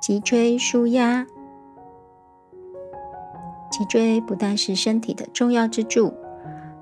[0.00, 1.26] 脊椎舒压。
[3.70, 6.14] 脊椎不但是身体的重要支柱，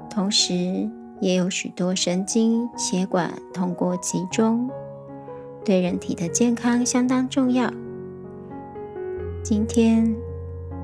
[0.09, 0.89] 同时
[1.21, 4.71] 也有许多神经血管通过脊中，
[5.65, 7.73] 对人体的健康相当重要。
[9.43, 10.15] 今天，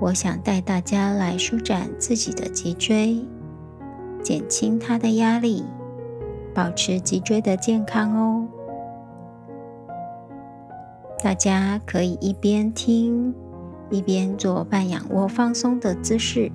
[0.01, 3.25] 我想带大家来舒展自己的脊椎，
[4.23, 5.65] 减轻它的压力，
[6.53, 8.49] 保持脊椎的健康哦。
[11.23, 13.35] 大家可以一边听，
[13.91, 16.51] 一边做半仰卧放松的姿势，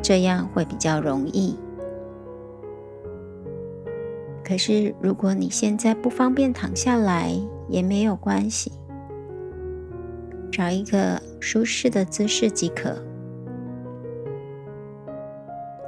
[0.00, 1.58] 这样会比较容易。
[4.44, 7.32] 可是，如果你现在不方便躺下来，
[7.68, 8.70] 也没有关系，
[10.52, 12.96] 找一个舒适的姿势即可。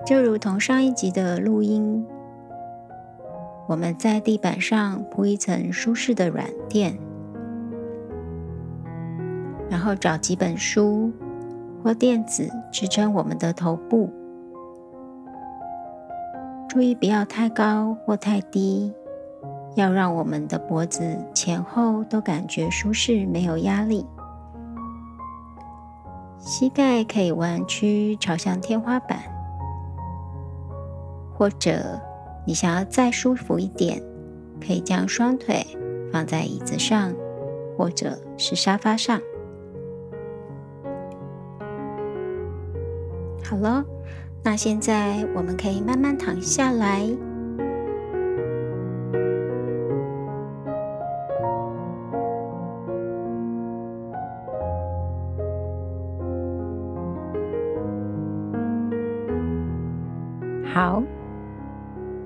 [0.05, 2.05] 就如同上一集的录音，
[3.69, 6.99] 我们在地板上铺一层舒适的软垫。
[9.71, 11.13] 然后找几本书
[11.83, 14.11] 或垫子支撑我们的头部，
[16.69, 18.93] 注意不要太高或太低，
[19.77, 24.07] 要让我们的脖子前后都感觉舒适，没有压力。
[26.39, 29.19] 膝盖可以弯曲朝向天花板，
[31.35, 32.01] 或者
[32.47, 34.03] 你想要再舒服一点，
[34.65, 35.67] 可以将双腿
[36.13, 37.13] 放在椅子上
[37.77, 39.21] 或者是沙发上。
[43.49, 43.83] 好了，
[44.45, 47.09] 那现在我们可以慢慢躺下来。
[60.67, 61.03] 好，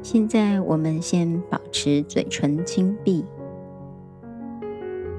[0.03, 3.25] 现在我们先保持嘴唇轻闭，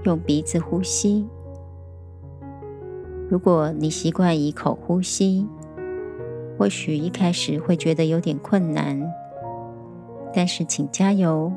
[0.04, 1.26] 用鼻子呼吸。
[3.30, 5.48] 如果你习惯以口呼吸，
[6.58, 9.02] 或许一开始会觉得有点困难，
[10.34, 11.52] 但是请加油，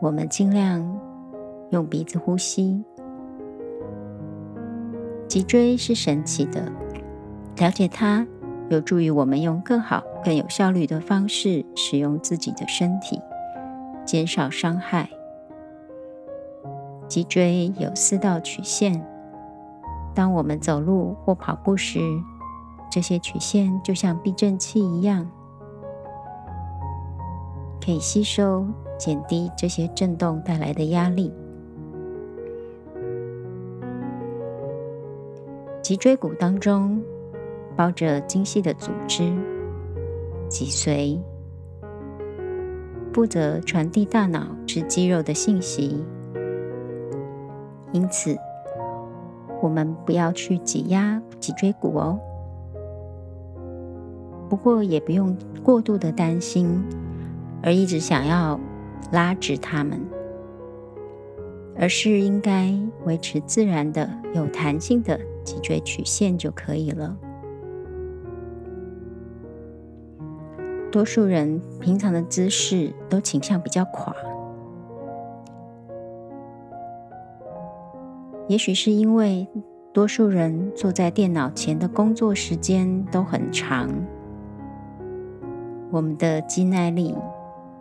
[0.00, 1.00] 我们尽量
[1.70, 2.84] 用鼻子呼吸。
[5.28, 6.70] 脊椎是神奇的，
[7.58, 8.26] 了解它
[8.70, 13.20] 有助于我们用更好、更有效率的方式使用自己的身体，
[14.04, 15.08] 减少伤害。
[17.06, 19.04] 脊椎有四道曲线，
[20.12, 22.00] 当我们走路或跑步时。
[22.94, 25.28] 这些曲线就像避震器一样，
[27.84, 28.64] 可以吸收、
[28.96, 31.34] 减低这些震动带来的压力。
[35.82, 37.02] 脊椎骨当中
[37.74, 39.24] 包着精细的组织——
[40.48, 41.18] 脊髓，
[43.12, 46.04] 负责传递大脑至肌肉的信息。
[47.90, 48.38] 因此，
[49.60, 52.20] 我们不要去挤压脊椎骨哦。
[54.48, 56.82] 不过也不用过度的担心，
[57.62, 58.60] 而一直想要
[59.10, 60.00] 拉直它们，
[61.76, 62.72] 而是应该
[63.04, 67.16] 维持自然的、有弹性的脊椎曲线就可以了。
[70.92, 74.14] 多数人平常的姿势都倾向比较垮，
[78.46, 79.48] 也许是因为
[79.92, 83.88] 多数人坐在电脑前的工作时间都很长。
[85.94, 87.14] 我们的肌耐力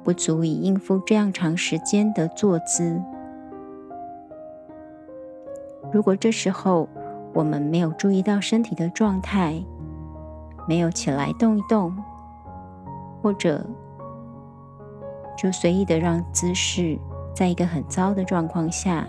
[0.04, 3.02] 不足以应付这样长时间的坐姿。
[5.92, 6.88] 如果这时候
[7.34, 9.60] 我们没有注意到身体的状态，
[10.68, 11.92] 没有起来动一动，
[13.24, 13.66] 或者
[15.36, 16.96] 就随意的让姿势
[17.34, 19.08] 在一个很糟的状况下，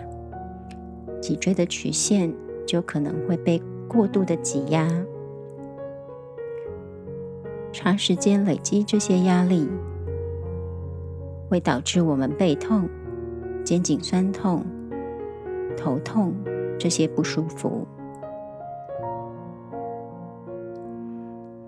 [1.21, 2.33] 脊椎的曲线
[2.65, 4.89] 就可能会被过度的挤压。
[7.75, 9.67] 长时间累积这些压力，
[11.49, 12.87] 会导致我们背痛、
[13.65, 14.65] 肩颈酸痛、
[15.75, 16.33] 头痛
[16.79, 17.85] 这些不舒服。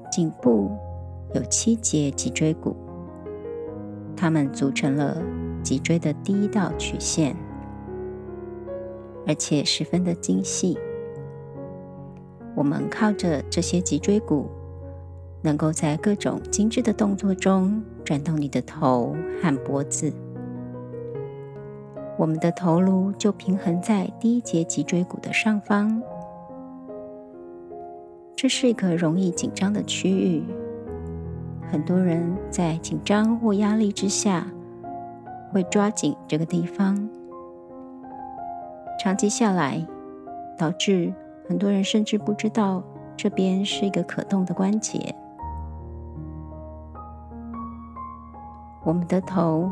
[0.10, 0.72] 颈部
[1.34, 2.74] 有七节脊椎骨，
[4.16, 5.22] 它们组成了
[5.62, 7.36] 脊椎的第一道曲线，
[9.28, 10.80] 而且十分的精细。
[12.56, 14.50] 我们靠着这些脊椎骨。
[15.42, 20.12] 能够在各种精致的动作中转动你的头和脖子，
[22.18, 26.02] 我们的头颅就平衡在第一节脊椎骨的上方。
[28.36, 30.44] 这是一个容易紧张的区域，
[31.72, 34.46] 很多人在紧张或压力之下
[35.52, 37.10] 会抓紧这个地方，
[39.00, 39.86] 长期下来
[40.58, 41.14] 导致
[41.48, 42.84] 很多人甚至不知道
[43.16, 45.16] 这边是一个可动的关节。
[48.88, 49.70] 我们的头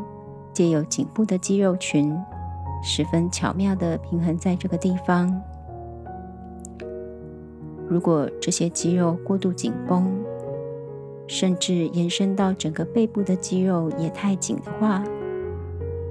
[0.52, 2.14] 借由颈部的肌肉群，
[2.82, 5.40] 十分巧妙的平衡在这个地方。
[7.88, 10.06] 如果这些肌肉过度紧绷，
[11.26, 15.02] 甚至延伸到整个背部的肌肉也太紧的话，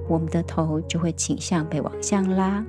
[0.07, 2.65] 我们的头就会倾向被往下拉。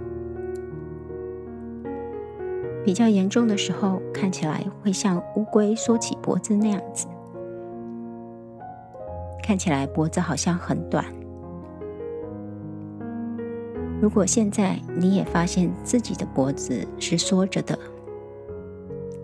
[2.84, 7.06] 比较严重的时候，看起来会像乌龟缩起脖子那样子。
[9.46, 11.04] 看起来脖子好像很短。
[14.02, 17.78] 如果现在你也发现自己的脖子是缩着的，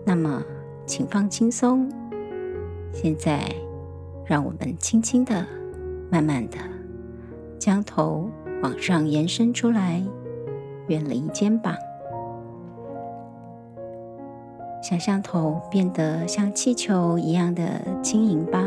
[0.05, 0.41] 那么
[0.85, 1.91] 请放轻松。
[2.93, 3.53] 现在，
[4.25, 5.45] 让我们轻轻的、
[6.09, 6.57] 慢慢的
[7.59, 8.29] 将头
[8.61, 10.01] 往上延伸出来，
[10.87, 11.75] 远离肩膀，
[14.81, 18.65] 想象头变得像气球一样的轻盈吧。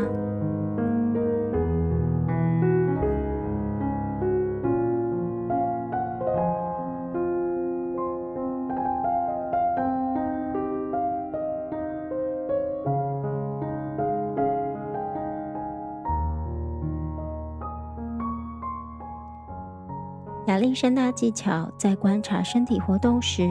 [20.47, 23.43] 亚历山大技巧在观察身体活动时，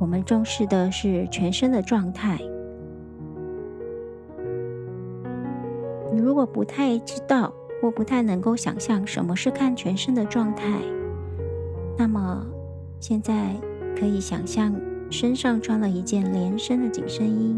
[0.00, 2.38] 我们重视的是全身的状态。
[6.10, 10.80] 你如果不太知道或不太能够想象什么是看全身的状态，
[11.98, 12.46] 那么
[12.98, 13.54] 现在
[13.94, 14.74] 可以想象
[15.10, 17.54] 身上穿了一件连身的紧身衣，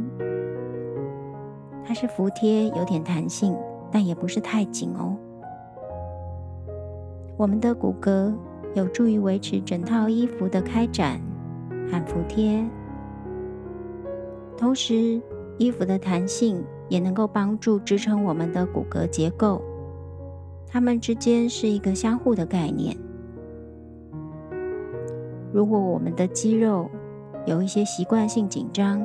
[1.85, 3.57] 它是服帖，有点弹性，
[3.93, 5.17] 但也不是太紧哦。
[7.41, 8.35] 我们的骨骼
[8.75, 11.19] 有助于维持整套衣服的开展
[11.91, 12.63] 和服帖，
[14.59, 15.19] 同时
[15.57, 19.63] 衣服的弹性也能够帮助支撑我们的骨骼结构。
[20.67, 22.95] 它们之间是一个相互的概念。
[25.51, 26.91] 如果我们的肌肉
[27.47, 29.01] 有一些习惯性紧张，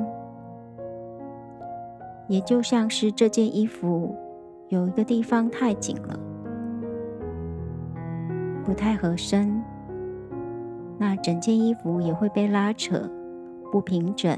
[2.28, 4.14] 也就像是这件衣服
[4.68, 6.20] 有一个地方太紧了。
[8.66, 9.62] 不太合身，
[10.98, 13.08] 那整件衣服也会被拉扯，
[13.70, 14.36] 不平整。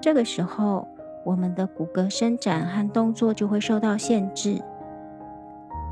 [0.00, 0.88] 这个时候，
[1.26, 4.62] 我们的骨骼伸展和动作就会受到限制，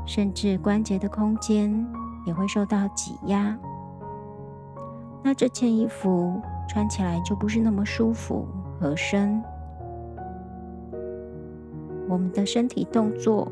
[0.07, 1.85] 甚至关节的空间
[2.25, 3.55] 也会受到挤压。
[5.21, 8.47] 那这件衣服穿起来就不是那么舒服、
[8.79, 9.39] 合身。
[12.09, 13.47] 我们的身体动作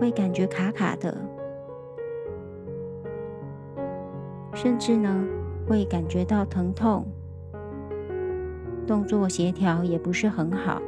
[0.00, 1.27] 会感觉卡卡的。
[4.54, 5.24] 甚至呢，
[5.66, 7.06] 会感觉到疼痛，
[8.86, 10.82] 动作协调也不是很好。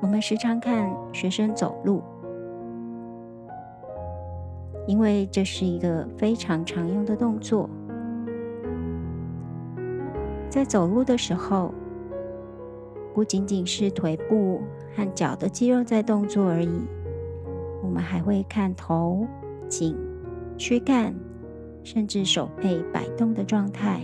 [0.00, 2.02] 我们时常看学生走路，
[4.86, 7.68] 因为这是一个非常常用的动作。
[10.48, 11.74] 在走路的时候，
[13.12, 14.62] 不仅仅是腿部
[14.96, 16.86] 和脚的肌肉在动作而已，
[17.82, 19.26] 我们还会看头
[19.68, 19.94] 颈。
[20.58, 21.14] 躯干，
[21.84, 24.00] 甚至手背摆动的状态，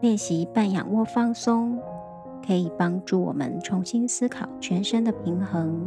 [0.00, 1.78] 练习半仰卧放松，
[2.44, 5.86] 可以帮助我们重新思考全身的平衡，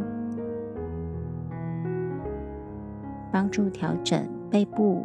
[3.32, 5.04] 帮助调整背部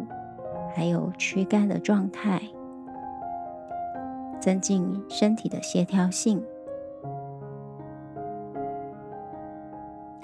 [0.73, 2.41] 还有躯干的状态，
[4.41, 6.41] 增进身体的协调性。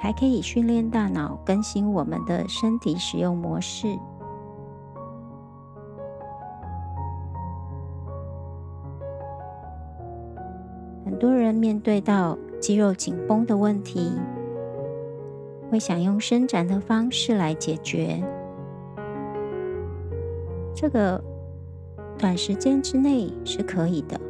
[0.04, 3.86] 还可以训练大脑更新我们的身体使用模式。
[11.06, 14.12] 很多人面对到肌肉紧绷的问题，
[15.70, 18.22] 会想用伸展的方式来解决。
[20.74, 21.18] 这个
[22.18, 24.20] 短时间之内是可以的。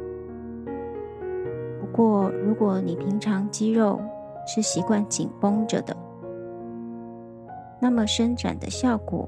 [1.81, 3.99] 不过，如果你平常肌肉，
[4.45, 5.95] 是习惯紧绷着的，
[7.79, 9.27] 那么伸展的效果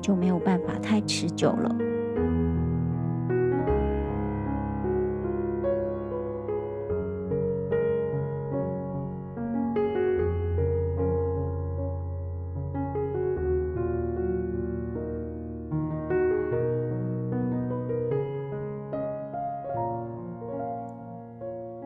[0.00, 1.76] 就没有办法太持久了。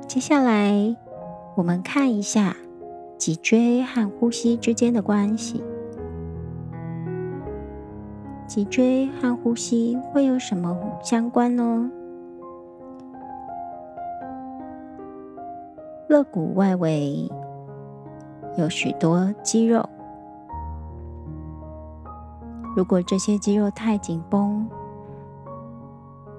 [0.06, 1.01] 接下来。
[1.54, 2.56] 我们看一下
[3.18, 5.62] 脊椎和呼吸之间的关系。
[8.46, 11.90] 脊椎和呼吸会有什么相关呢？
[16.08, 17.30] 肋骨外围
[18.56, 19.88] 有许多肌肉，
[22.76, 24.68] 如果这些肌肉太紧绷，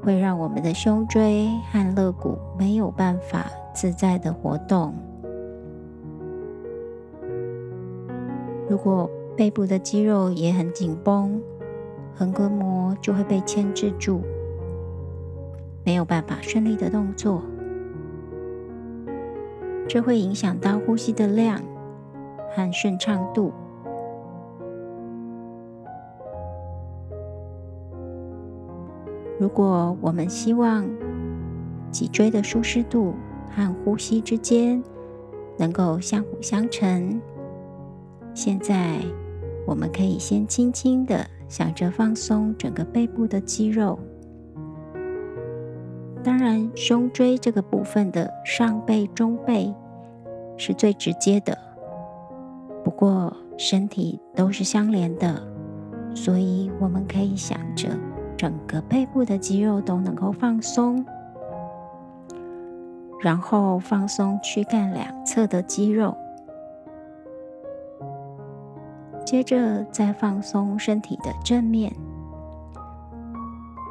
[0.03, 4.93] 会让我们的胸椎和肋骨没有办法自在的活动。
[8.69, 11.41] 如果背部的肌肉也很紧绷，
[12.15, 14.21] 横膈膜就会被牵制住，
[15.83, 17.41] 没有办法顺利的动作。
[19.87, 21.61] 这会影响到呼吸的量
[22.55, 23.51] 和顺畅度。
[29.39, 30.85] 如果我们希望
[31.91, 33.13] 脊椎的舒适度
[33.55, 34.83] 和呼吸之间
[35.57, 37.21] 能够相辅相成，
[38.33, 38.99] 现在
[39.67, 43.99] 我们可以先轻轻的想着放松整个背部的肌肉。
[46.23, 49.73] 当然，胸椎这个部分的上背、中背
[50.57, 51.57] 是最直接的。
[52.83, 55.41] 不过，身体都是相连的，
[56.15, 57.89] 所以我们可以想着
[58.35, 61.05] 整个背部的肌肉都能够放松，
[63.23, 66.13] 然后放松躯干两侧的肌肉，
[69.25, 71.91] 接着再放松身体的正面，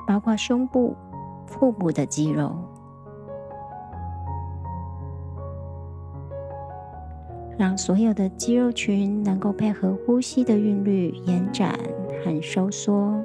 [0.06, 0.94] 包括胸部。
[1.44, 2.56] 腹部的肌肉，
[7.58, 11.78] 让所有的肌肉群能够配合呼吸的韵律延展
[12.24, 13.22] 和收缩。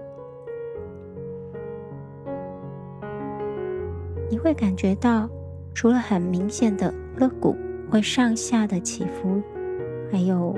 [4.29, 5.29] 你会感觉到，
[5.77, 7.55] 除了很明显的肋骨
[7.87, 9.39] 会上下的起伏，
[10.11, 10.55] 还有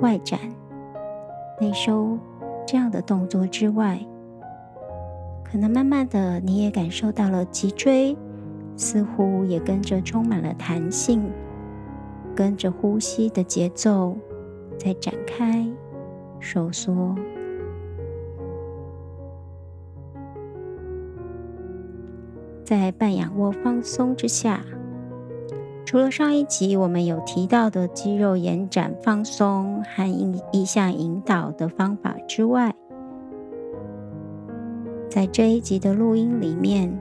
[0.00, 0.40] 外展、
[1.60, 2.18] 内收
[2.66, 4.00] 这样的动作之外。
[5.44, 8.16] 可能慢慢的，你也感受到了脊椎
[8.76, 11.22] 似乎也跟着充满了弹性，
[12.34, 14.16] 跟着呼吸的节奏
[14.78, 15.68] 在展开、
[16.38, 17.14] 收缩。
[22.70, 24.60] 在半仰卧放松之下，
[25.84, 32.72] 除了上一集我们有提到的肌肉延展、放松和意意向引导的方法之外，
[35.08, 36.96] 在这一集的录音里面，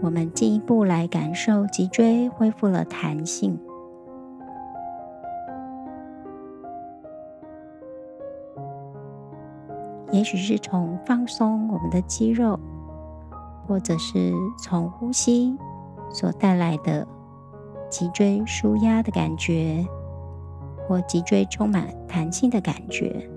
[0.00, 3.58] 我们进一步来感受脊椎恢复了弹性。
[10.12, 12.56] 也许是从放松我们的肌肉，
[13.70, 15.56] 或者是从呼吸
[16.10, 17.06] 所带来的
[17.88, 19.86] 脊椎舒压的感觉，
[20.88, 23.30] 或脊椎充满弹性的感觉。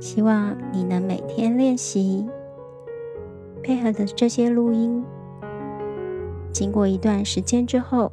[0.00, 2.28] 希望你能每天练习，
[3.60, 5.04] 配合的这些录音。
[6.52, 8.12] 经过一段时间之后，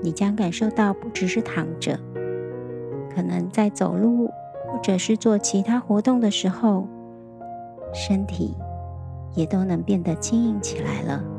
[0.00, 1.98] 你将感受到，不只是躺着，
[3.12, 4.28] 可能在走路
[4.68, 6.86] 或者是做其他活动的时候，
[7.92, 8.56] 身体
[9.34, 11.37] 也都能变得轻盈起来了。